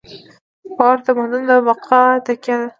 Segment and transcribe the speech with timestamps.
[0.75, 2.67] باور د تمدن د بقا تکیه ده.